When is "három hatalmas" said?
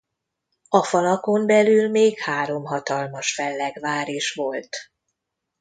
2.19-3.33